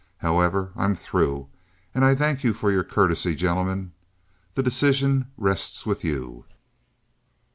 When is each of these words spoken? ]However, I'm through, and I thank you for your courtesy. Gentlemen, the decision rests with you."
]However, 0.17 0.71
I'm 0.75 0.95
through, 0.95 1.47
and 1.93 2.03
I 2.03 2.15
thank 2.15 2.43
you 2.43 2.55
for 2.55 2.71
your 2.71 2.83
courtesy. 2.83 3.35
Gentlemen, 3.35 3.91
the 4.55 4.63
decision 4.63 5.27
rests 5.37 5.85
with 5.85 6.03
you." 6.03 6.45